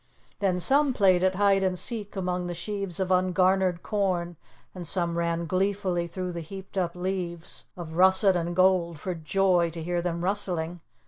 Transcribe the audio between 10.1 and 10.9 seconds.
rustling.